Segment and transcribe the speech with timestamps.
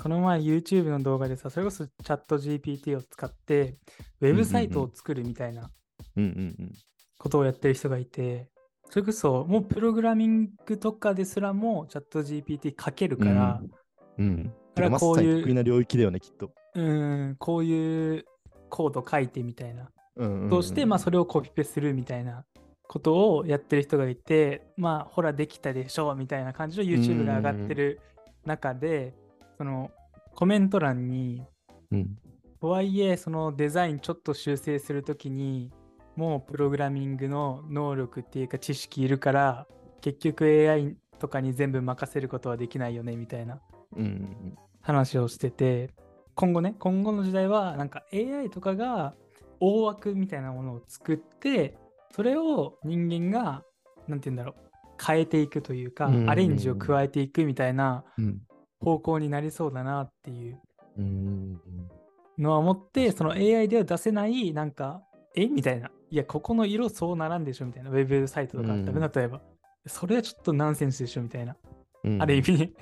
[0.00, 3.76] この前 YouTube の動画でさ、それこそチャット GPT を使って、
[4.20, 5.70] ウェブサイトを作るみたいな。
[7.18, 8.48] ことをやってる人がいて、
[8.90, 13.60] それこそもうプログラミングとかですらもチャット GPT 書けるから、
[14.18, 14.44] うん。
[14.44, 16.52] だからまこういう得意な領域だよね、きっと。
[16.74, 18.24] うーん、こういう
[18.70, 19.90] コード書いてみたいな。
[20.16, 22.44] うんうんうんとして、まあ、それをコピペするみたいな
[22.88, 28.00] ことをやってる人がいて、まあ、ほら、できたでしょうみたいな感じの YouTube が上がってる
[28.44, 29.14] 中で、
[29.58, 29.90] その
[30.34, 31.44] コメント欄に、
[31.90, 32.16] うん。
[32.60, 35.70] とはいえ、そのデザインちょっと修正するときに、
[36.16, 39.66] もうプログラミングの能力っていうか知識いるから、
[40.00, 43.60] 結局 AI とかに全部任せることはできないよねみたいな
[44.80, 45.90] 話をしてて
[46.34, 49.14] 今後ね今後の時代はなんか AI とかが
[49.60, 51.76] 大枠みたいなものを作って
[52.14, 53.64] それを人間が
[54.06, 58.40] なんて言うんだろう変えていくというかアレンジを加えていくみたいなうん。
[58.80, 60.60] 方向になりそうだなっていう。
[62.38, 65.02] のは思ってその AI では出せないなんか
[65.34, 65.46] え？
[65.46, 65.90] みたいな。
[66.10, 67.90] いやここの色そうならんでしょみたいな。
[67.90, 69.40] ウェブサイトとかあったうんら例えば。
[69.86, 71.56] それはちょっとナンセンスでしょみたいな。
[72.04, 72.22] うん。
[72.22, 72.58] ある意味。
[72.58, 72.72] ね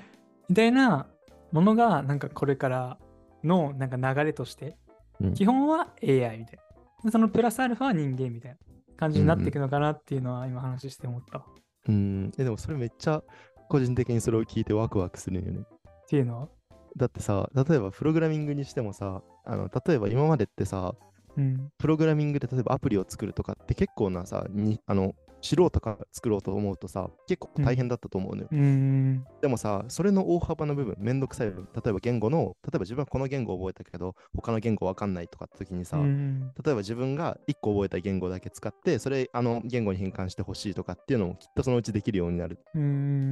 [0.48, 1.08] みたいな
[1.52, 2.98] ものがなんかこれから
[3.42, 4.76] のなんか流れとして
[5.20, 5.34] うん。
[5.34, 6.60] 基本は AI みたい
[7.04, 7.10] な。
[7.10, 8.58] そのプラスアルファは人間みたいな
[8.96, 11.44] 感じになっていくのかなっていうのは今話して思ったわ。
[11.88, 12.32] うん。
[12.38, 13.22] え、でもそれめっちゃ
[13.68, 15.60] 個人的にそれを聞いてワクワクするんよね。
[15.60, 16.48] っていうのは？
[16.96, 20.94] だってさ、例えばプログラミングにしてもさ、あの例えば今までってさ、
[21.36, 25.14] うんプログラミングで例えばアプリを作るとかって結構なさ、にあの
[25.46, 28.48] 素人から作ろうと思うとさ、結構大変だったと思うのよ。
[28.50, 29.26] うーん。
[29.40, 36.52] でもさ、それの大幅な部分、めんどくさい部分、例えば言語の、例えば自分はこの言語を覚えたけど、他の言語わかんないとかって時にさ、うん。
[36.64, 42.58] 例えば自分が1個覚えた言語だけ使って、それあの言語に変換してほしいとかっていうのもきっとそのうちできるようになる。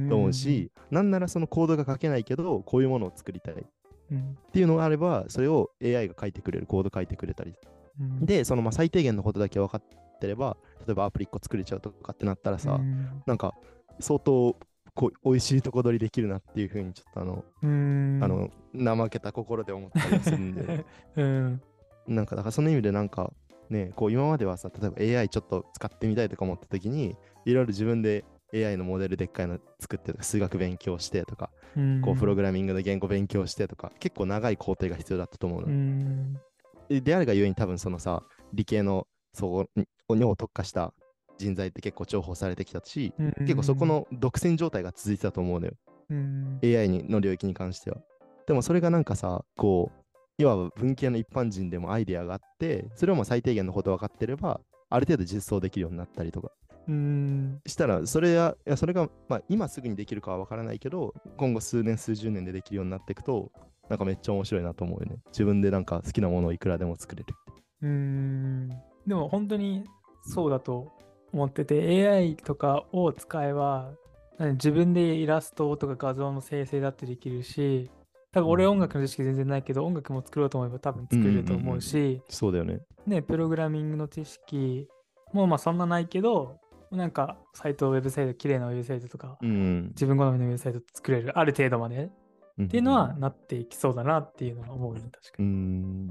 [0.09, 3.53] と思うし、なんならそのコードが書けないけど、こういうものを作りたい。
[3.55, 3.57] っ
[4.11, 4.37] うん。
[4.53, 7.55] ていうのがあれば、それを AI が書いてくれる、コード書いてくれたり。
[7.99, 8.25] うん。
[8.25, 9.81] で、そのまあ最低限のことだけ分かっ
[10.25, 13.23] てれば、例えばアプリ1個作れちゃうとかってなったらさ、うん。
[13.25, 13.53] なんか
[13.99, 14.57] 相当
[14.93, 17.65] こう美味しいとこ取りできるなっていうふうにちょっとあの、あ
[18.27, 20.85] の怠けた心で思ったりするんで。
[21.17, 21.61] うん。
[22.07, 23.33] なんかだからその意味でなんか
[23.69, 32.01] ねこう今まではさ例えば AI ちょっと使ってみたいとか思った時にいろいろ自分で AI のモデルでっかいの作ってとか数学勉強してとか、うん。
[32.01, 36.33] こうプログラミングの言語勉強してとか結構長い工程が必要だったと思うの、うん。
[36.89, 39.67] でであるがゆえに多分そのさ理系のそ
[40.07, 40.93] こにを特化した
[41.37, 45.73] 人材って結構重宝されてきたし、結構そこの独占状態が続いてたと思うのよ。
[46.09, 47.97] うん AI にの領域に関しては。
[48.47, 49.91] でもそれがなんかさ、こ
[50.39, 56.51] う、いわば文系の一般人でもアイデアがあって、それをもう最低限のこと分かってれば、ある程度実装できるようになったりとか
[56.87, 63.51] うんしたら、それや、いやそれが、まあ、今すぐにできるかは分からないけど、今後数年、数十年でできるようになっていくと、
[63.89, 65.17] なんかめっちゃ面白いなと思うよね。
[65.27, 67.33] 自分でなんか好きなものをいくらでも作れる。
[67.81, 68.69] うーん
[69.07, 69.83] でも本当に
[70.23, 70.91] そうだと
[71.31, 73.91] 思ってて AI とかを使えば
[74.37, 77.89] 何自分でイラストとか画像の生成だってできるし
[78.31, 82.81] 多分俺うん音楽の知識全然ないけど音楽も作ろうと思えば多分作れると思うし、そうだよね。
[83.07, 84.89] ねプログラミングの知識
[85.31, 86.57] もまあそんなないけど
[86.91, 89.87] なんかサイトウェブサイト綺麗なウェブサイトとか、うん。
[89.89, 92.09] 自分好みのウェブサイト作れるある程度までっ
[92.63, 95.47] っていうのはなっていきそうだなっていうのは思うね確かに。
[95.47, 96.07] ん。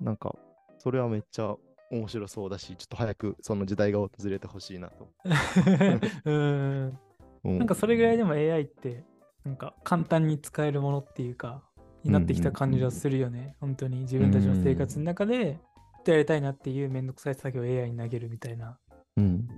[0.00, 0.34] なんか、
[0.78, 1.54] それはめっちゃ
[1.90, 5.08] 面白そうだし、ちょっと早くその時代が訪れてほしいなと。
[6.24, 6.98] うん
[7.44, 9.04] うんなんかそれぐらいでも AI って
[9.44, 11.62] なんか簡単に使えるものっていうか
[12.02, 13.54] になってきた感じはするよね。
[13.60, 15.60] 本当に自分たちの生活の中で
[16.06, 18.78] やりたいなっていうめんどくさい作業を AI に投げるみたいな
[19.16, 19.48] うん。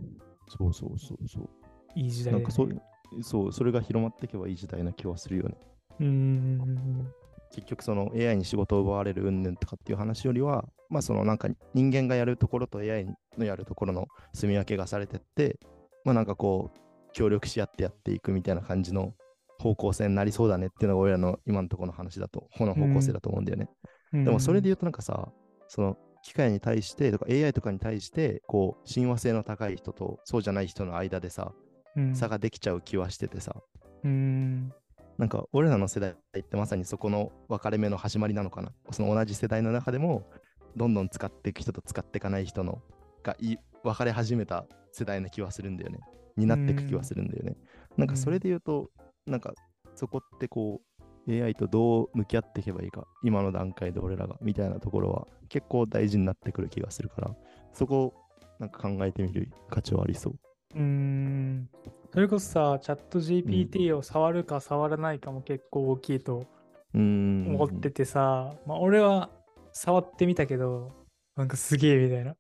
[0.48, 1.48] そうそうそうそう。
[1.94, 2.42] いい時代だよね。
[2.42, 5.56] なんかそう、そう、それが広まっていけばいい時代な気はするよね。
[6.00, 7.12] うーん。
[7.52, 15.58] 結局その AI に仕事を奪われる云々とかっていう話よりは、まあそのなんか人間がやるところと AI のやるところの住み分けがされてって、
[16.04, 16.78] まあなんかこう、
[17.12, 19.14] 協力し合ってやっていくみたいな感じの
[19.58, 23.68] 方向性になりそうだねっていうのが俺らの今のところの話だと、この方向性だと思うんだよね。
[24.12, 25.30] でもそれで言うとなんかさ、
[25.68, 31.52] その機械に対してとか AI とかに対して、こう、親和性の高い人とそうじゃない人の間でさ、
[31.96, 33.56] うん差ができちゃう気はしててさ、
[34.04, 34.72] うん。
[35.18, 38.72] なんか俺らの世代ってまさにそこの分かれ目の始まりなのかな。
[38.92, 40.30] その同じ世代の中でも、
[40.76, 42.80] どんどん使っていく人と使っていかない人の
[43.24, 45.98] がい分かれ始めた世代な気はするんだよね。
[46.36, 47.56] になっていく気はするんだよね。
[47.96, 48.90] なんかそれで言うと、
[49.26, 49.52] なんか
[49.96, 50.80] そこってこ
[51.26, 57.34] う、AI とどう向き合っていけばいいか、今の段階で俺らが、みたいなところは結構大事になってくる気がするから、
[57.72, 58.14] そこを
[58.60, 60.38] なんか考えてみる価値はありそう。
[60.76, 61.68] うーん。
[62.12, 66.46] それこそさ、チャット GPT を触るか触らないかも結構大きいと
[66.94, 67.54] うん。
[67.54, 69.30] 思っててさ、まあ俺は
[69.72, 70.92] 触ってみたけど、
[71.36, 72.34] なんかすげえみたいな。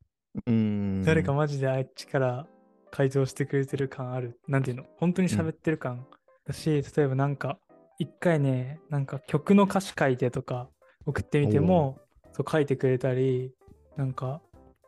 [0.46, 1.02] うん。
[1.04, 2.46] 誰かマジであっちから
[2.90, 4.40] 回答してくれてる感ある。
[4.48, 4.84] なんていうの？
[4.96, 6.06] 本当に喋ってる感
[6.46, 7.58] だし、例えばなんか、
[7.98, 10.70] 一回ね、なんか曲の歌詞書いてとか
[11.04, 11.98] 送ってみても、
[12.32, 13.52] そう書いてくれたり、
[13.96, 14.40] なんか、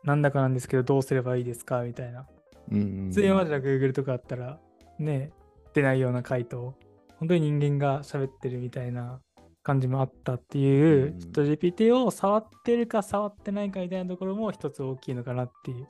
[0.03, 1.83] なんだかなんですけど、どうすればいいですか？
[1.83, 2.25] みたいな。
[2.71, 3.09] うん。
[3.09, 4.59] 普通にマジで Google とかあったら、
[4.99, 5.31] ね、
[5.73, 6.73] 出ないような回答。
[7.17, 9.19] 本当に人間が喋ってるみたいな
[9.63, 15.87] 感じもあったっていう、うん GPT を触ってるか触ってないかみたいなところも一つ大きいのかなっていう。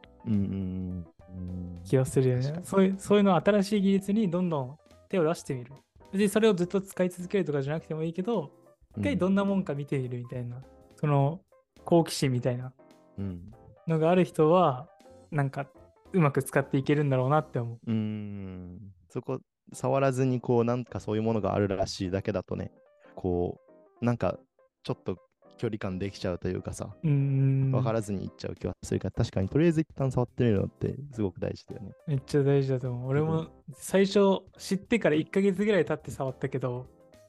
[1.86, 2.62] 気がするよね。
[2.63, 4.77] そういうそういうの新しい技術にどんどん
[5.09, 5.71] 手を出してみる。
[6.12, 8.51] 別にそれをずっと使い続けるとかじゃなくてもいいけど、
[8.97, 10.62] 一回どんなもんか見てみるみたいな、
[10.97, 11.39] その
[11.86, 12.74] 好奇心みたいな
[13.18, 13.51] うん。
[13.88, 14.88] のがある人は、
[15.31, 15.65] なんか
[16.13, 17.80] うまく使っていけるんだろうなって思う。
[17.92, 18.80] うん。
[19.10, 19.40] そこ、
[19.74, 22.72] 触らずに、こう、なんかそういうものがあるらしいだけだとね、
[23.16, 23.60] こ
[24.02, 24.38] う、なんか、
[24.84, 25.18] ちょっと
[25.58, 27.72] 距離感できちゃうというかさ、うーん。
[27.72, 31.92] 分からずにいっちゃう気はするから、確かにとりあえず一旦触ってみるのってすごく大事だよね。
[32.08, 33.10] めっちゃ大事だと思う。
[33.10, 36.88] 俺も最初知ってから1ヶ月ぐらい経って触ったけど、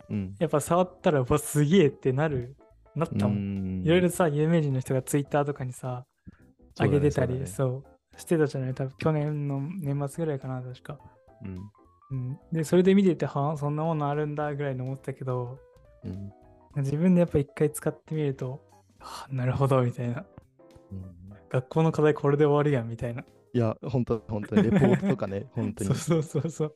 [0.09, 0.35] うん。
[0.39, 2.57] やっぱ触ったら、うわ、すげえってなる、
[2.95, 3.83] なったもん。
[3.83, 6.07] んいろいろさ、有名人の人がツイッターとかにさ、
[6.81, 7.85] 上げてたり、そうだねそう,、
[8.17, 8.75] してたじゃない？
[8.75, 10.99] 多分去年の年末ぐらいかな、確か。
[11.45, 11.71] うん。
[12.11, 15.59] うん、で、それで見てて、はあ、そんなものあるんだぐらいに思ってたけど、
[16.05, 16.33] うん。
[16.83, 18.63] 自分でやっぱ一回使ってみると、
[18.99, 20.25] はあ、なるほど、みたいな。
[20.91, 23.23] うん学校の課題これで終わるやん、みたいな。
[23.53, 25.95] いや、本当本当に、レポートとかね、 本当に。
[25.95, 26.75] そうそうそうそう。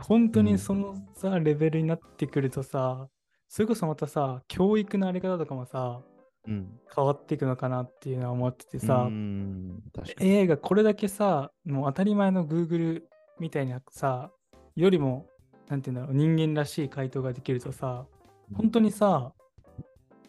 [0.00, 3.08] 本当うんにそのさ、レベルになってくるとさ、
[3.48, 6.15] それこそまたさ、教育のあり方とかもさ、うん。
[6.46, 9.82] 変わっていくのかなっていうのは思っててさう、ん。
[10.20, 13.02] AI がこれだけさ、もう当たり前の Google
[13.38, 14.30] みたいなさ、
[14.74, 15.26] よりも、
[15.68, 18.06] なんていうんだろう、人間らしい回答ができるとさ、
[18.54, 19.32] 本当にさ、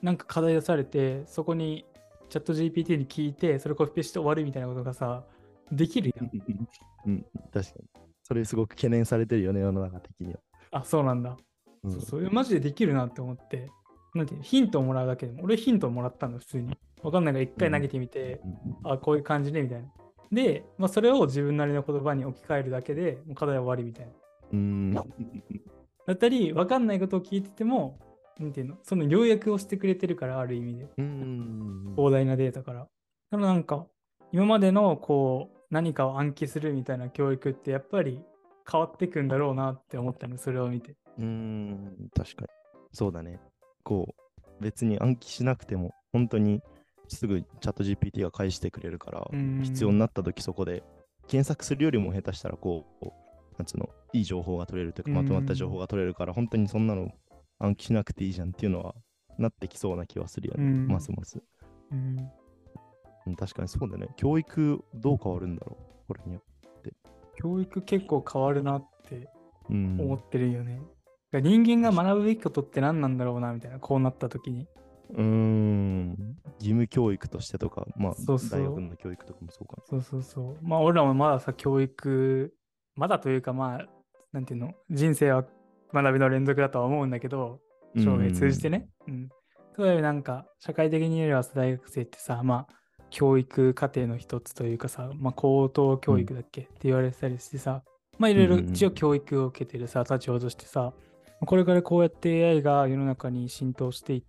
[0.02, 1.86] なんか課題出されて、そこに
[2.30, 5.24] チャット GPT に聞いて、それコピペして終わるみたいなことがさ、
[5.72, 6.32] できるやん。
[7.06, 7.90] うん、確かに。
[8.24, 10.40] それすごく懸念されてるよね、世の中的には。
[10.72, 11.38] あ、そうなんだ。
[11.84, 13.70] うんそうそう、マジでできるなって思って、
[14.18, 16.78] なんていうのヒントをもらうだけでも、俺ヒントをもらったの、普通に。
[17.04, 18.42] わかんないから一回投げてみて、
[18.84, 19.88] うんあ、こういう感じね、みたいな。
[20.32, 24.12] で、まあ、それを自分なりの言葉に置き換えるだけで、もう課題は終わりみたいな。
[24.54, 24.94] うん。
[24.94, 25.04] だ
[26.14, 28.00] ったり、わかんないことを聞いてても、
[28.40, 30.88] なんていうの、その要約をしてくれてるから、ある意味で。
[30.98, 31.94] うん。
[31.96, 32.80] 膨大なデータから。
[32.80, 33.88] だからなんか、
[34.32, 38.22] 今までのこう、何かを暗記するみたいな教育って、やっぱり
[38.70, 40.96] 変わってくんだろうなって思ったの、それを見て。
[41.18, 42.48] うん、確かに。
[42.92, 43.40] そうだね。
[43.88, 44.16] こ
[44.60, 46.62] う、別に暗記しなくても、本当に
[47.08, 50.84] すぐチャット GPT が返してくれるから、うん必要になった時そこで
[51.28, 53.06] 検索するよりも下手したら、こう、
[53.58, 57.10] なんつうの、いい情報が取れるというか、うんまとまった情報が取れるから、本当にそんなの
[57.60, 58.94] 暗記しなくていいじゃんっていうのは、
[59.38, 60.64] なってきそうな気はするよね。
[60.66, 61.42] うんますます。
[63.38, 64.10] 確かにそうだね。
[64.18, 66.42] 教育どう変わるんだろうこれには。
[67.36, 69.30] 教育結構変わるなって
[69.70, 69.98] うん。
[70.02, 70.82] 思ってるよね。
[71.40, 74.68] 人間が学ぶべきことって何なんだろうなみたいな、こうなった時に。
[75.12, 76.10] うーん。
[76.60, 80.68] 義務教育としてとか、まあ、そうそう大学の教育とかもそうかそうそうそう。
[80.68, 82.54] まあ、俺らもまださ、教育、
[82.96, 83.86] まだというか、まあ、
[84.32, 85.46] なんていうの、人生は
[85.94, 87.60] 学びの連続だとは思うんだけど、
[87.96, 88.04] な。
[88.04, 88.90] 生涯通じてね。
[89.08, 89.30] うん。
[89.78, 92.74] 例えばなんか、社会的に言えばさ大学生ってさ、まあ、
[93.10, 97.84] 教育課程の一つというかさ、まあ、高等教育だっけ、って言われてたりしてさ、
[98.18, 100.94] まあ、いろいろうんうん一応教育を受けてるさ、立場としてさ、
[101.46, 104.24] これからこうやって AI が世の中に浸透してい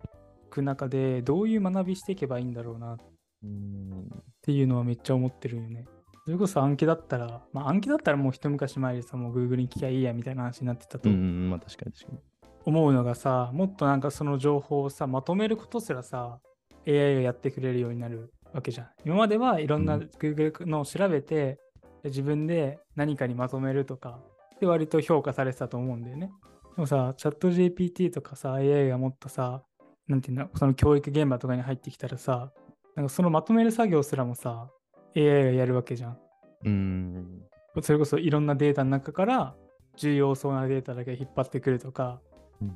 [0.49, 2.97] く中で、どういう学びしていけばいいんだろうなっ
[3.43, 4.09] うん。
[4.41, 5.85] ていうのはめっちゃ思ってるよね。
[6.25, 12.19] それこそ暗記だったら、まあ暗記だったらもう一昔前でさ、もう Google に聞きゃいいやみたいな話になってたとうん、まあ確かに確かに。
[12.65, 16.39] 思うのがさ、もっとなんかその情報をさ、まとめることすらさ、
[16.87, 18.87] AI がやってくれるようになるわけじゃん。
[19.05, 21.59] 今まではいろんなうん Google のを調べて、
[22.03, 24.19] で自分で何かにまとめるとか、
[24.59, 26.31] で割と評価されてたと思うんだよね。
[26.79, 29.63] でもさ、チャット GPT とかさ、AI がもっとさ、
[30.07, 32.53] なんていうの、その教育現場とかに入ってきたらさ、
[32.95, 34.69] なんかそのまとめる作業すらもさ、
[35.13, 36.17] AI がやるわけじゃん。
[36.63, 37.41] うん。
[37.81, 39.55] それこそいろんなデータの中から
[39.97, 42.21] 重要そうなデータだけ引っ張ってくるとか、
[42.61, 42.71] うん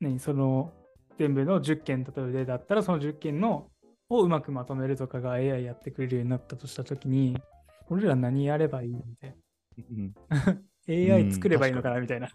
[0.00, 0.72] 何その
[1.16, 3.68] 全部の10件例えばデータあったらその10件の
[4.08, 7.40] をうまくまとめるとかが AI やってくれるようになったとしたときに
[7.88, 9.36] 俺ら何やればいいみたい
[9.78, 10.14] うん。
[10.88, 12.30] な AI 作ればいいのかなみたいなっ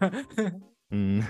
[0.94, 1.22] うん。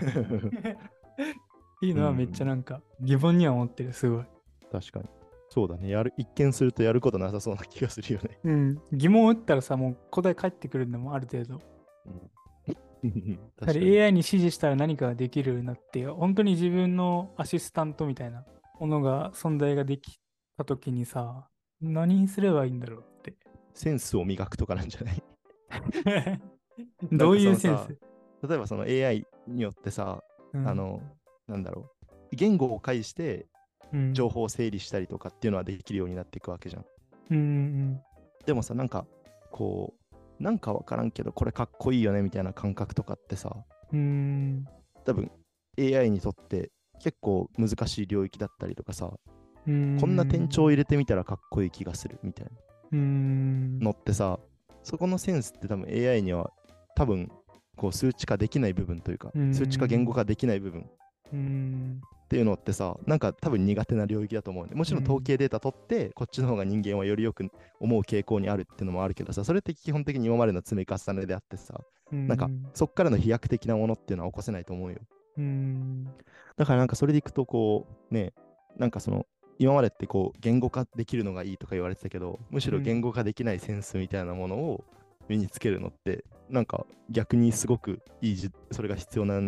[1.80, 4.24] ていうのはめっちゃなんか疑問には思ってるすごい、
[4.70, 5.08] 確かに。
[5.48, 5.88] そうだね。
[5.88, 8.38] やる、一見するとやることなさそうな気がするよね。
[8.44, 11.60] うん、疑問を打ったらさもう答え返ってくるんでもある程度
[12.06, 12.30] うん
[13.60, 18.44] AI に指示したら何かができるようになって、本当に自分のアシスタントみたいな
[18.80, 20.18] ものが存在ができ
[20.56, 21.48] たときにさ、
[21.82, 23.34] 何すればいいんだろうって。
[23.74, 25.22] センスを磨くとかなんじゃない？
[27.12, 27.98] どういうセンス、
[28.48, 30.22] 例えばその AI によってさ、
[30.52, 30.68] うん。
[30.68, 31.02] あの、
[31.46, 31.90] なんだろ
[32.32, 32.36] う。
[32.36, 33.46] 言語を介して
[33.92, 34.14] うん。
[34.14, 36.84] 情報を整理したりとかっていうのはできるようになっていくわけじゃん。
[37.30, 38.00] うんうん
[38.44, 39.06] でもさ、なんか、
[39.50, 43.56] こう、なんかわからんけど、これかっこいいよねみたいな感覚とかってさ、
[43.92, 44.64] うんうん。
[45.04, 45.30] 多分
[45.78, 46.70] AI にとって
[47.00, 49.10] 結構難しい領域だったりとかさ、
[49.66, 52.50] うんこんな転調を入れてみたらかっこいい気がするみたいな
[52.92, 54.38] うんのってさ、
[54.82, 56.50] そこのセンスって多分 AI には
[56.94, 57.30] 多分
[57.76, 59.54] こう数値化できない部分というか、うん。
[59.54, 60.82] 数値化言語化できない部分。
[60.82, 60.84] っ
[61.32, 62.00] うん。
[62.28, 65.04] ていうのってさ、なんか多分苦手な領域だと思うんで、もちろんうん。
[65.04, 67.50] 統計データ取って、こっちの方が人間はよりよく
[67.80, 74.98] 思う傾向にあるっていうのもあるけどさ、それって基本的に今までの積み重ねであってさ、なんかそっからの飛躍的なものっていうのは起こせないと思うよ。
[75.38, 76.04] うん。
[76.56, 78.32] だからなんかそれでいくとこうね
[78.76, 79.26] なんかその
[79.58, 84.84] 今までってこう言語化できるのがいいとか言われてたけどむしろ言語化できないセンスみたいなものを
[85.28, 89.40] 身につけるのってなんか逆にすごくいいじそれが必要な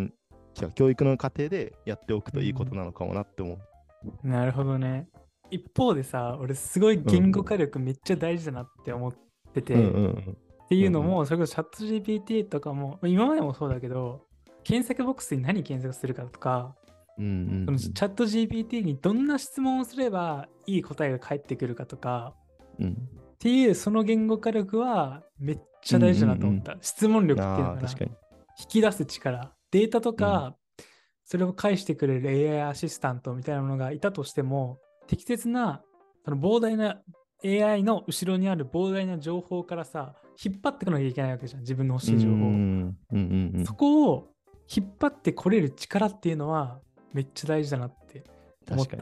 [0.75, 4.27] 教育の過程でやっておくといいことなのかもなって思う。
[4.27, 5.07] なるほどね。
[5.51, 9.13] 一方でさ、俺すごい言語化力めっちゃ大事だなって思っ
[9.53, 10.37] てて、うんうんうん。
[10.65, 11.77] っていうのも、それこそチャット
[12.11, 14.25] GPT とかも、今までもそうだけど、
[14.63, 16.75] 検索ボックスに何検索するかとか、
[17.17, 17.27] うんう
[17.63, 22.35] んそのチャット GPT にどんな質問をすればいい答えが返ってくるかとか、
[22.79, 26.75] うんっていうその言語化力はめっちゃ大事だなと思った。
[26.81, 28.11] 質問力っていうのかなああ確かに。
[28.59, 30.55] 引き出す力、データとか、
[31.23, 35.83] それを返してくれる AI アシスタントみたいなものがいたとしても、適切な、
[36.25, 37.01] その膨大な
[37.45, 42.37] AI の後ろにある膨大な情報からさ、引っ張ってこなきゃいけないわけじゃん、自分の欲しい情報を。
[42.37, 44.29] うんうんうんうんそこを
[44.69, 46.81] 引っ張ってこれる力っていうのは
[47.13, 48.25] めっちゃ大事だなって
[48.69, 48.97] 思った。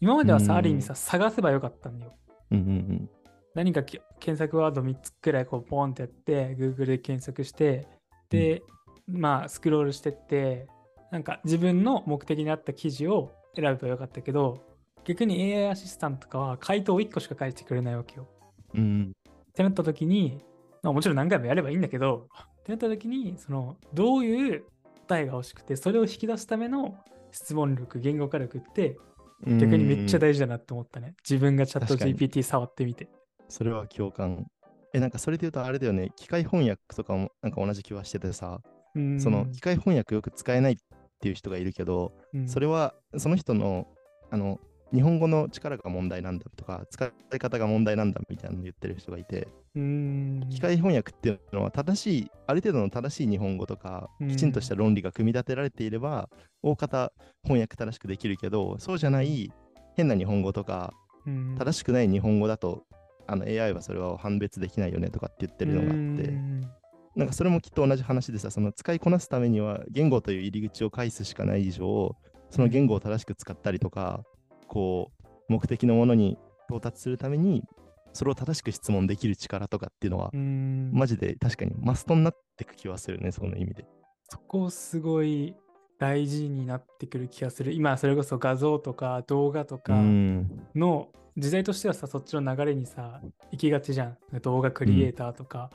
[0.00, 2.12] 今まではさ、うんある意味さ、探せばよかったんだよ。
[2.52, 3.10] うんうん
[3.54, 7.86] 何かき検索ワード3つくらいこうポンってやって、Google で検索して、
[8.28, 8.62] で、
[9.08, 10.68] まあスクロールしてって、
[11.10, 14.62] なんか自分の目的に合った記事を選べばよかったけど、
[15.04, 18.28] 逆に AI アシスタントとかは回答を1個しか返してくれないわけよ。
[18.74, 19.12] うんうん
[19.50, 20.38] ってなった時に、
[20.82, 22.28] まあ、もちろん何回もやればいいんだけど、
[22.60, 24.64] ってなった時に、その、どういう
[25.08, 26.96] 答えが欲しくて、それを引き出すための
[27.32, 28.96] 質問力、言語化力って、
[29.42, 31.14] うん逆にめっちゃ大事だなって思ったね。
[31.28, 33.08] 自分がチャット GPT 触ってみて。
[33.50, 34.46] それは共感。
[34.92, 38.60] え、なんかそれで言うとあれだよね、機械翻訳とかもなんか同じ気はしててさ、
[38.94, 39.20] うん。
[39.20, 40.76] その機械翻訳よく使えないっ
[41.20, 42.48] ていう人がいるけど、うん。
[42.48, 43.86] それはその人の
[44.30, 44.58] あの
[44.92, 50.46] 日本語の力が問題なんだとか、使い方が問題なんだみたいなの言ってる人がいて、うん。
[50.50, 54.28] 機械翻訳っていうのは正しい、ある程度の正しい日本語とか、うん。
[54.28, 56.28] きちんとした論理が組み立てられていれば、
[56.62, 57.12] 大方
[57.44, 59.52] 翻訳正しくできるけど、そうじゃない
[59.96, 60.92] 変な日本語とか、
[61.24, 61.54] うん。
[61.56, 62.84] 正しくない日本語だと、
[63.30, 66.70] あの AI はそれは判別できないよねとかって言ってるのがあって、うん
[67.16, 72.16] なんかそれもきっと同じ話でさ、その使いこなすためには言語という入り口を介すしかない以上、
[72.50, 74.22] その言語を正しく使ったりとか、
[74.68, 77.64] こう、目的のものに到達するために、
[78.12, 83.86] それを正しく質問できる力とかっていうのはう、んマジで確かにマストになってく気はするね、その意味で。
[84.28, 85.56] そこすごい
[85.98, 87.72] 大事になってくる気がする。
[87.72, 90.68] 今、それこそ画像とか動画とかうん。
[90.76, 93.20] の時代としてはさ、そっちの流れにさ、
[93.52, 94.16] 行きがちじゃん。
[94.42, 95.70] 動画クリエイターとか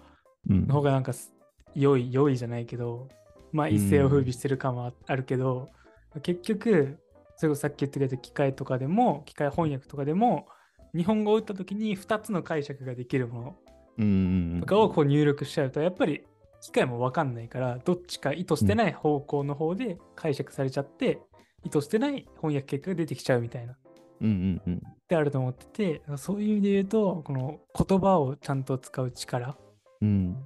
[0.50, 1.34] うんの方がなんかす
[1.76, 3.10] 良い、良いじゃないけど、
[3.52, 5.70] まあ一世を風靡してる感はあるけど、
[6.24, 6.98] 結局、
[7.38, 10.48] それこそさっき言ってくれた機械とかでも、機械翻訳とかでも、
[10.96, 13.56] 日本語を打った時に2つの解釈ができるもの
[13.98, 14.58] うん。
[14.62, 16.26] とかをこう入力しちゃうと、やっぱり
[16.62, 21.20] 機械もわかんないから、どっちか意図してない方向の方で解釈されちゃって、
[21.64, 23.76] 意図してない翻訳結果が出てきちゃうみたいな。
[24.22, 24.76] うんうんうん。
[24.78, 29.58] ってあると思ってて、そういう意味で言うと、この言葉をちゃんと使う力、
[30.02, 30.38] うん。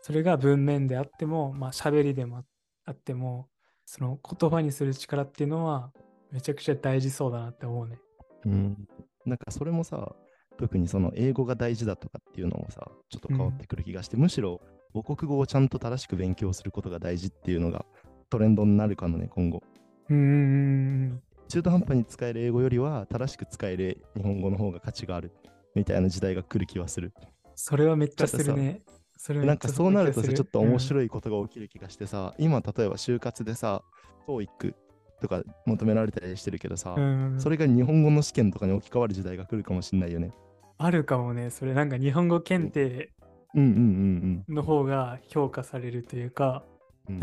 [0.00, 2.44] それが文面であっても、まあ喋りでも
[2.84, 3.48] あっても、
[3.86, 5.92] その言葉にする力っていうのは、
[6.30, 7.98] めちゃくちゃ大事そうだなって思うね。
[8.44, 8.88] うん。
[9.24, 10.14] なんかそれもさ、
[10.58, 14.60] 特にその英語が大事だとかっていうのもさ、ちょっと変わってくる気がして、むしろ
[14.92, 17.84] 母国語をちゃんと正しく勉強することが大事っていうのが
[18.30, 19.62] トレンドになるかもね、今後。
[20.08, 21.22] うーん。
[21.48, 25.32] 中途半端に使える英語よりは正しく使える日本語の方が価値がある
[25.74, 27.12] みたいな時代が来る気はする。
[27.54, 28.82] それはめっちゃするね。
[29.28, 30.80] なんかそうなるとさ、ちょっと面い。
[30.80, 33.82] 白いことが起きる気がしてさ、今例えば就活でさ、
[34.26, 34.74] TOEIC
[35.20, 40.32] とか求められたりしてるけどさ、うんそれが日本語の試験とかに置き換わる時代が来るかもしれないよね。
[40.76, 41.50] あるかもね。
[41.50, 43.10] それなんか日本語検定
[43.54, 46.64] うんうんうんの方が評価されるというか、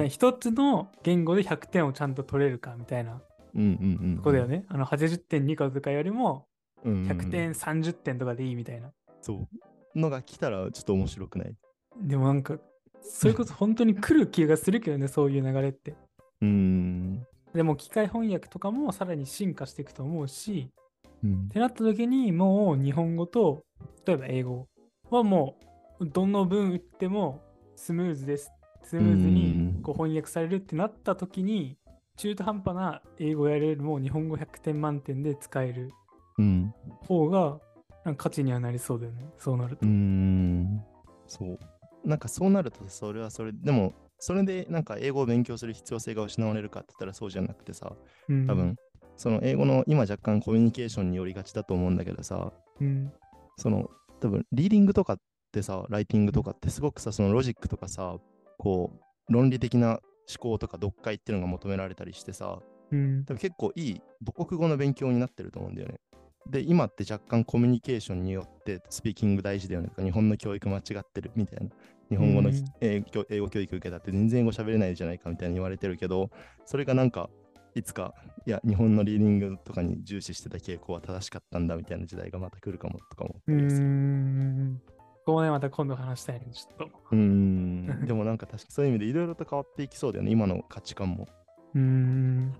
[0.08, 3.22] 一つの言語で100点をちゃんと取れるかみたいな
[3.56, 4.18] うんうんうん。
[4.18, 4.66] とこだよね。
[4.68, 6.48] あの80点2個とかよりも
[6.84, 7.08] うんうんうん。
[7.10, 8.92] 100点30点とかでいいみたいな。
[9.22, 9.48] そ
[9.96, 10.00] う。
[10.00, 11.56] のが来たらちょっと面白くない？
[11.98, 12.58] でもなんか、
[13.02, 15.92] それこそ本当に来る気がするけどね、 そういう流れって。
[16.42, 17.28] うーん。
[17.54, 20.72] でも機械翻訳とかもさらに進化していくと思うし、
[21.24, 23.64] うんってなった時にもう日本語と
[24.08, 24.68] 例えば英語
[25.12, 25.56] はも
[26.00, 27.42] うどの文打っても
[27.76, 28.52] スムーズです
[28.84, 31.78] スムーズにこう翻訳されるってなった時に
[32.22, 35.90] 中途半端な英語やれるも日本語100点満点で使える
[36.38, 36.72] うん。
[37.08, 37.58] 方が
[38.06, 39.92] なんか価値にはなりそうだよねそうなるとうー。
[39.92, 40.84] ん。
[41.26, 41.60] そう。
[42.06, 47.92] なんかそうなると、それはそれ、でも、それでなんか英語を勉強する必要性が失われるかって言ったらそうじゃなくてさ、
[48.30, 48.76] うん多分、
[49.18, 53.12] その英語の今若干コミュニケーションによりがちだと思うんだけどさ、うん
[53.58, 55.18] その多分リーディングとかっ
[55.52, 58.18] てさ、ライティングとかってすごくさ、そのロジックとかさ、
[58.60, 58.92] こ
[59.28, 62.60] う、論理的な思考とか読解っていうのが求められたりしてさ、
[62.92, 66.00] うん多分結構いい母国語の勉強になってると思うんだよね。
[66.50, 71.70] で、今って若干コミュニケーションによってスピーキング大事だよねとか、日本の教育間違ってるみたいな。
[72.10, 76.30] 日本語のひ、うん英語英語教育受けたって全然英語喋れないじゃないかみたいに言われてるけど、
[76.66, 77.30] それがなんか、
[77.74, 78.14] いつか、
[78.46, 85.01] いや、日本のリーディングとかに重視してた傾向は正しかったんだみたいな時代がまた来るかもとか思ったりする。
[85.22, 91.28] んここもねまた今度話したいねちょっとうーん、 でもなんか確かそういう意味でいろいろと変わっていきそうだよね、今の価値観も。
[91.74, 92.54] うん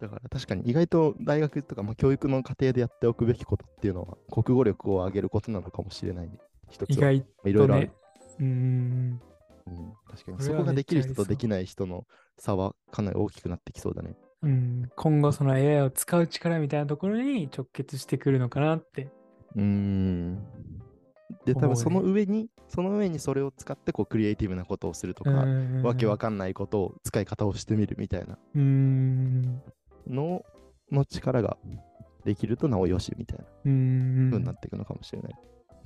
[0.00, 6.38] だから確かに意外と大学とか、まあ、教育の過程でやっておくべきことっていうのは国語力を上げることなのかもしれないね。
[6.70, 7.12] 一つは。
[7.12, 8.00] 意外いろいろあるとね。
[8.40, 9.20] うん
[9.66, 12.06] うん、確かにそこができる人とできない人の
[12.38, 14.16] 差はかなり大きくなってきそうだね。
[14.42, 19.10] うん、今後その AI を使う力みたいなところに直結してくるのかなって。
[19.54, 20.38] うーん。
[21.44, 25.30] で、多分その上に、その上にそれを使ってこうクリエイティブなことをするとか、
[25.82, 29.62] わけわかかんないことを使い方をしてみるみたいなうん。
[30.06, 30.44] の
[30.90, 31.56] の力が
[32.24, 34.28] できるとなおよしみたいなうん。
[34.30, 35.32] 風になっていくのかもしれない。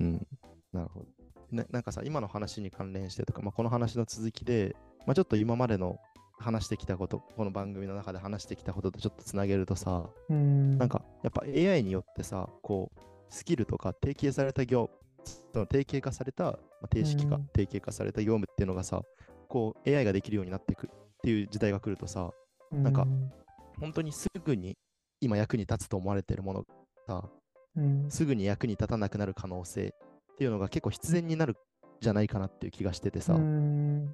[0.01, 0.27] うん。
[0.73, 1.05] なるほど。
[1.51, 5.97] ななんかさ、今の話に関連してとか、まあ、この話の続きで、まあ、ちょっと今までの
[6.37, 10.77] 話してきたこと、この番組の中で話してきたこととちょっとつなげるとさ、うん。
[10.77, 14.89] なんかやっぱ AI によってさ、こう、スキルとか定型された業、
[15.25, 17.47] その定型化された、まあ、定式化、うん。
[17.53, 19.01] 定型化された業務っていうのがさ、
[19.47, 20.89] こう AI ができるようになっていくっ
[21.21, 22.31] ていう時代が来るとさ、
[22.71, 23.07] なんか
[23.79, 24.77] 本当にすぐに
[25.21, 26.63] 今役に立つと思われてるもの
[27.07, 27.29] が
[27.77, 29.93] うん、すぐに役に立たなくなる可能性
[30.33, 31.55] っていうのが結構必然になるん
[31.99, 34.05] じゃないかなっていう気がしててさ、うん。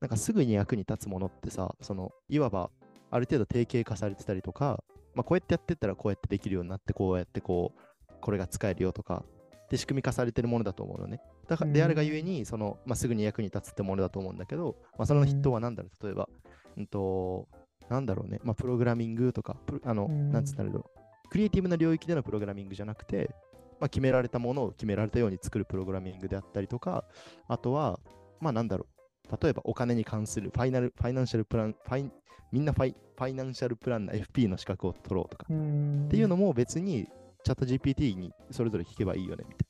[0.00, 2.70] なんかすぐに役に立つものってさ、そのいわば
[3.10, 4.82] ある程度定型化されてたりとか、
[5.14, 9.24] まあ、こうやってやってったらこうやってできるようになって、こうやってこう、これが使えるよとか、
[9.70, 11.20] で仕組み化されてるものだと思うのね。
[11.46, 16.28] だから、であるがゆえに、その、まあ、すぐに役に立つってものだと思うんだけど、まあ、その人は何だろう、例えば、
[16.76, 17.48] うんと、
[17.88, 20.32] なんだろうね、まあ、プログラミングとか、あの、うん。
[20.32, 23.30] なんつったらいいんだろう、クリエイティブな領域でのプログラミングじゃなくて、
[23.80, 27.04] まあ、決められたものを決められたように作るプログラミングであったりとか、
[27.46, 28.00] あとは、
[28.40, 28.86] まあなんだろ
[29.30, 32.10] う、例えばお金に関するファイナル、ファイナンシャルプラン、ファイ
[32.50, 36.06] みんなファイファイナンシャルプランナー FP の資格を取ろうとか、うん。
[36.06, 37.08] っていうのも別に
[37.48, 39.68] チャット GPT にそれぞれ聞けばいいよねみたい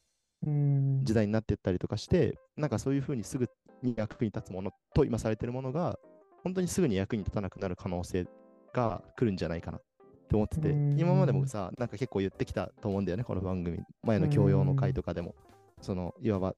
[0.49, 3.49] うんな時代になってったりとかして、なんかそういうふうにすぐ
[3.83, 5.97] に役に立つものと今されてるものが、
[6.43, 8.27] 本当にすぐに役に立たなくなる可能性
[8.73, 9.83] が来るんじゃないかなっ
[10.29, 13.79] て思ってて、うん今までもさ、なんか結構言ってきたと思うんだよね、この番組。
[14.03, 15.37] 前の教養の回とかでも。
[15.81, 16.57] その、いわば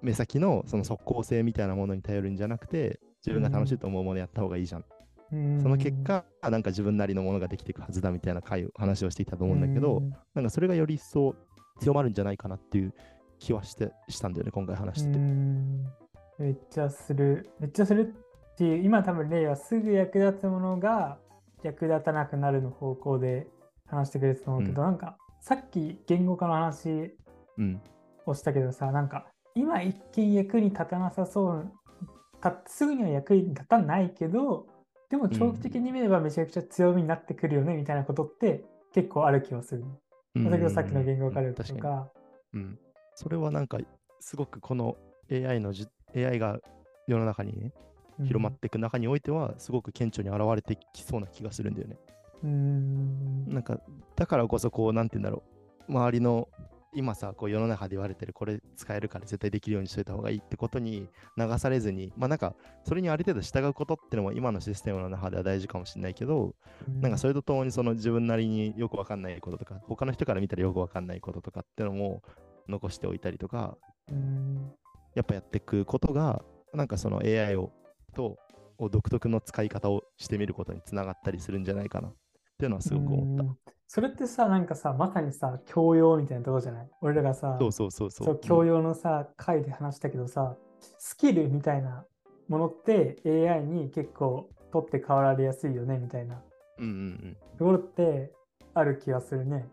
[0.00, 4.84] 目先のその即効性みたいなものに頼るんじゃなくて、自分が楽しいと思うものやった方がいいじゃん。
[5.32, 10.02] その結、果、なんか自分なりのものができていくはずだみたいな回話をしていたと思うんだけど、
[10.34, 11.34] なんかそれがより一層
[11.80, 12.92] 強まるんじゃないかなっていう
[13.38, 15.18] 気はしてしたんだよね、今回話してて。
[15.18, 15.86] うん
[16.38, 17.50] めっちゃする。
[17.60, 18.14] めっちゃする
[18.52, 21.18] っていう、今多分例はすぐ役立つものが
[21.62, 23.46] 役立たなくなるの方向で
[23.86, 27.16] 話してくれてたと思うけど、なんかさっき言語化の話
[27.58, 27.80] うん。
[28.24, 31.72] をしたけどさ、なんか今一見役に立たなさそう
[32.40, 34.66] たすぐには役に立たないけど、
[35.12, 39.84] でも長期的に見ればめちゃくちゃ強みになってくるよねみたいなことって結構ある気はする。
[40.34, 42.10] うんだけどさっきの言語化力と確か
[42.54, 42.78] うん。
[43.14, 43.76] それはなんか、
[44.20, 44.96] すごくこの
[45.30, 46.60] AI のじ AI が
[47.06, 47.74] 世の中にね、
[48.24, 51.98] 広まっていく中においては、すごく顕著に現れてきそうな気がするんだよね。
[52.42, 53.44] うん。
[53.52, 53.78] なんか、
[54.16, 55.42] だからこそ、こう、なんて言うんだろ
[55.88, 56.48] う、周りの、
[56.94, 66.54] 今さ、こう世の中で言われてる、これ使えるから絶対できるようにしといた方がいいってことに流されずに、まあなんか、それにある程度従うことってのも今のシステムの中では大事かもしれないけど、
[67.00, 72.22] なんかそれとともにその自分なりによくわかんないこととか、他の人から見たらよくわかんないこととかってのも
[72.68, 73.76] 残しておいたりとか、
[74.10, 74.72] うん。
[75.14, 76.42] やっぱやっていくことが、
[76.74, 77.70] なんかその AI を
[78.14, 78.36] と
[78.78, 82.12] を独特の使い方をしてみることにつながったりするんじゃないかな
[82.62, 83.42] っていうのはすごく思った。
[83.44, 83.58] うん
[83.94, 86.90] それってさ、なんかさ、まさにさ、教養みたいなとこじゃない？
[87.02, 88.26] 俺らがさ、そうそうそうそう。
[88.26, 90.56] そう教養のさ、回で話したけどさ、
[90.98, 92.06] スキルみたいな
[92.48, 96.40] ものって AI に結構取って代わられやすいよねみたいな
[96.78, 98.32] うんうんところって
[98.72, 99.68] ある気がするね。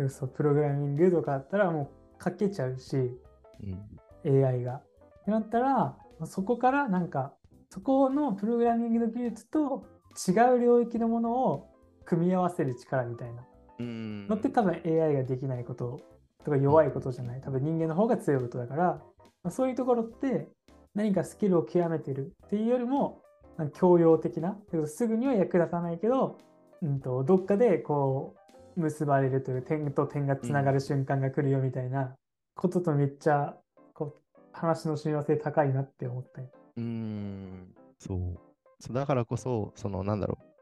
[0.00, 0.10] うん。
[0.10, 1.82] そうプログラミングとかだったらも
[2.18, 2.96] う書けちゃうし、
[4.24, 4.44] うん。
[4.44, 4.74] AI が。
[4.74, 4.82] っ
[5.24, 7.32] てなったら、そこからなんか、
[7.70, 9.84] そこのプログラミングの技術と
[10.28, 11.73] 違う領域のものを
[12.04, 13.44] 組み合わせる力みたいな
[13.78, 14.28] うん。
[14.28, 16.00] のって多分 AI ができないこと
[16.44, 17.40] とか弱いことじゃない。
[17.40, 18.84] 多分人間の方が強いことだから、
[19.42, 20.48] まあそういうところって
[20.94, 23.22] 何かスキルを極めてるっていうよりも、
[23.74, 26.38] 教養的な、すぐには役立たないけど、
[26.82, 28.34] うん、とどっかでこ
[28.76, 32.14] う結ばれるという点と点がつながる瞬間が来るよみたいな
[32.56, 33.56] こととめっちゃ
[33.94, 36.48] こう話の親和性高いなって思ったよ。
[36.76, 38.38] うーん、そう。
[38.80, 40.53] そうだからこそ、そのなんだろう、ね、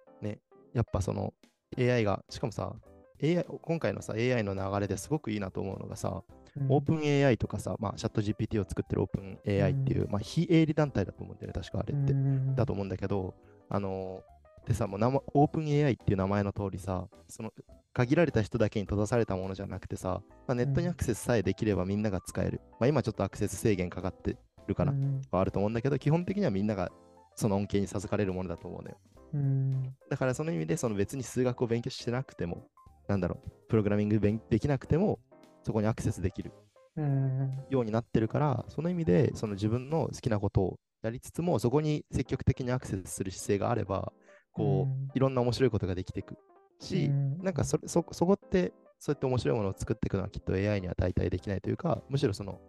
[0.75, 1.35] やっぱその
[1.79, 2.75] AI が、しかもさ、
[3.23, 12.13] AI、今回のさ、AI の流れですごくいいなと思うのがさ、うんオープン AI とかさ、まあ、チャット GPT を作ってるオープン AI っていう、まあ、非営利団体だと思うんだよね、確かあれって。
[12.13, 13.35] うんだと思うんだけど、
[13.71, 14.23] あの
[14.67, 17.55] でさ、もう名前オープン AI っていう名前の通りさ、その
[17.95, 22.61] 限られた人だけに閉ざされたものじゃなくてさ、まあ、ネットにアクセスさえできればみんなが使える。
[22.79, 26.91] まあ、今ちょっとアクセス制限かかってるかな、うんはあると思うんだけど、基本的にはみんなが
[27.35, 28.97] その恩恵に授かれるものだと思うのよ。
[29.35, 29.97] うん。
[30.11, 32.67] だからその意味で、その別に数学を勉強してなくても、
[33.09, 35.19] なんだろう、プログラミング勉できなくても、
[35.63, 36.53] そこにアクセスできる
[36.97, 37.51] うん。
[37.71, 44.13] ようになってるから、その意味で、その自分の好きなことをやりつつも、そこに積極的にアクセスする姿勢があれば、
[44.53, 45.11] こう、うん。
[45.15, 46.37] いろんな面白いことができていく。
[46.79, 47.39] し、うん。
[47.43, 52.61] なんかそれそそこって、そうやって面白いものを作っていくのはきっと AI には代替できないというか、むしろその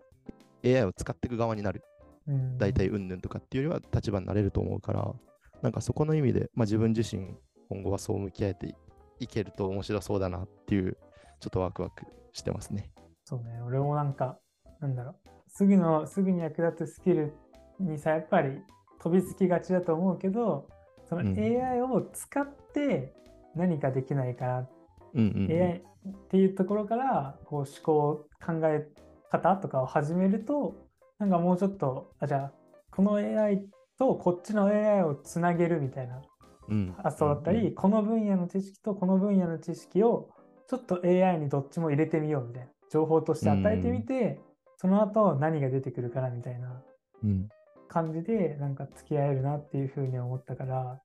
[0.64, 1.84] AI を使っていく側になる、
[2.28, 2.58] うん。
[2.58, 5.14] 代替云々とかっていうよりは立場になれると思うから、
[5.64, 7.36] なんかそこの意味で、まあ、自分自身、
[7.70, 8.76] 今後はそう向き合えて
[9.20, 10.98] いけると面白そうだなっていう、
[11.40, 12.92] ちょっとワクワクしてますね。
[13.24, 14.38] そうね、俺もなんか、
[14.82, 17.34] なんだろう、すぐの、すぐに役立つスキル
[17.80, 18.62] にさ、やっぱり
[19.02, 20.68] 飛びつきがちだと思うけど、
[21.08, 21.40] そのうん。
[21.40, 23.14] AI を使って
[23.56, 24.70] 何かできないかな、
[25.14, 28.86] うんうんうん、AI っていうところから、こう思考、考え
[29.32, 30.76] 方とかを始めると、
[31.20, 32.54] なんかもうちょっと、あ、じゃあ、
[32.92, 33.66] この AI
[33.98, 36.22] とこっちの AI をつなげるみたいな
[36.70, 36.96] うん。
[37.04, 40.30] 発想だったり、うんうんこの分野の知識とこの分野の知識を
[40.68, 44.40] ちょっと AI にどっちも入れてみようみたいな情報として与えてみて、
[44.78, 46.82] その後何が出てくるかなみたいな
[47.24, 47.50] うん。
[47.94, 51.00] 感じでなんか付き合えるなっていうふうに思ったから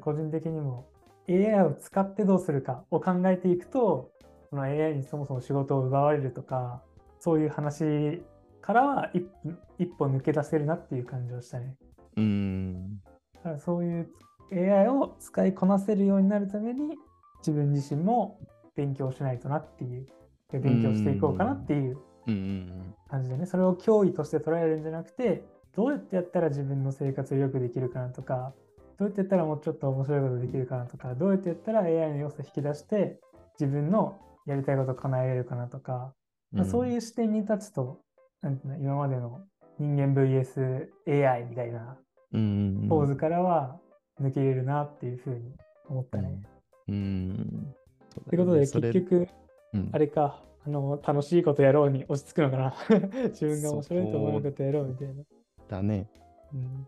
[0.00, 0.86] 個人的にも
[1.30, 4.10] AI を使ってどうするかを考えていくと
[4.50, 6.82] この AI にそもそも仕事を奪われるとか
[7.20, 8.20] そういう話
[8.60, 11.74] からは一歩一歩抜け出せるなっていう感じをしたね。
[12.16, 13.00] うん
[13.34, 14.08] だからそういう
[14.52, 16.96] AI を使いこなせるようになるために
[17.38, 18.40] 自分自身も
[18.74, 20.06] 勉強しないとなっていう
[20.52, 21.98] で勉強していこうかなっていう
[23.10, 28.52] 感じでねそれを脅威として捉えるんじゃなくてどうやってやったら自分の生活を良くできるかなとか
[28.98, 33.18] どうやってやったらもうちょっと面白いことできるかなとかどうやってやったら AI の要素を引き出して
[33.58, 36.14] 自分のやりたいことを叶えれるかなとか、
[36.54, 36.64] うん。
[36.64, 38.00] そういう視点に立つと
[38.42, 39.40] なんていうの今までの
[39.78, 41.98] 人間 VSAI みたいな
[42.32, 43.78] ポーズからは
[44.20, 45.52] 抜けれるなっていうふうに
[45.88, 46.42] 思ったね。
[46.88, 47.74] うん
[48.28, 49.28] ということで結局
[49.74, 52.74] うんあれかあの楽しいことやろうに落ち着くのかな
[53.30, 55.22] 自分が面白いと思うことやろうみたいな。
[55.68, 56.08] だね。
[56.52, 56.86] うん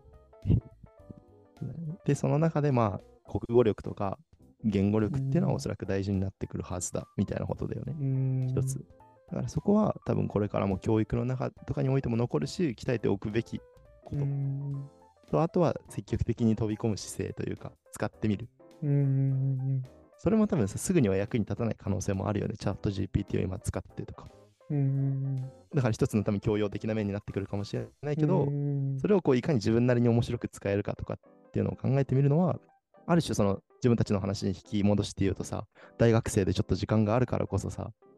[2.05, 4.17] で、その中でまあ、国語力とか
[4.63, 7.95] 言語力っていうのうんはおそらく大事になってくるはずだ、みたいなことだよね。
[7.99, 8.83] うん一つ。
[9.29, 13.65] だからそこは多分これからも教育の中とかにおいても残るし、鍛えておくべきこ
[14.13, 14.89] うとん
[15.29, 18.49] と、あとは積極的に飛び込む姿勢というか、使ってみる。
[18.83, 19.83] うんうん
[20.21, 22.55] それも多分さすぐには役に立たない可能性もあるよね。
[22.59, 24.27] チャット GPT を今使ってとか。
[24.69, 32.59] うんうんだから一つの多分教養的な面になってくるかもしれないけど、うんそれをこういかに自分なりに面白く使えるかとかっていうのを考えてみるのは、
[33.07, 35.65] ある種その自分たちの話に引き戻して言うとさ、
[35.97, 38.08] 大学生でちょっと時間があるからこそさ、うん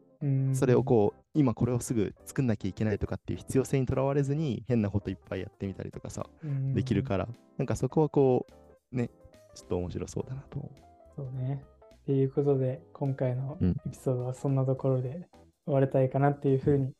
[0.54, 8.46] それをこう、今これをすぐ作んなきゃいけないとかっていう必要性にとらわれずに変なこといっぱいやってみたりとかさ、うんできるから、なんかそこはこ
[8.92, 9.10] う、ね、
[9.54, 10.58] ちょっと面白そうだなと。
[10.58, 10.70] 思
[11.16, 11.62] そうね。
[12.02, 13.70] っていうことで今回のうん。
[13.86, 15.28] エピソードはそんなところで
[15.66, 16.92] 終わりたいかなっていうふうに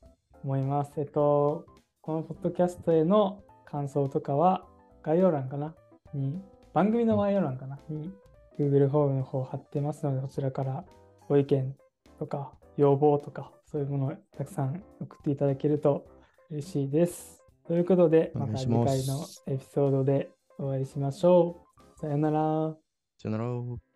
[0.44, 0.92] 思います。
[0.96, 1.64] えっと、
[2.00, 4.64] このポッドキャストへの感想とかは
[5.02, 5.74] 概要欄かな？
[6.14, 6.40] に、
[6.72, 7.78] 番組の概要欄かな？
[7.88, 8.12] に
[8.58, 10.84] Google フォームの方貼ってますので、そちらから
[11.28, 11.74] ご意見
[12.18, 16.04] とか要望とかそういうものをたくさん送っていただけると
[16.50, 17.42] 嬉しいです。
[17.66, 21.64] ということで、おまた次回のエピソードでお会いしましょ
[21.96, 22.00] う。
[22.00, 22.76] さよなら。
[23.18, 23.91] さよなら。